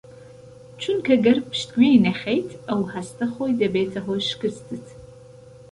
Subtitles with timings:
[0.81, 4.85] چونکە گەر پشتگوێی نەخەیت ئەو هەستە خۆی دەبێتە هۆی شکستت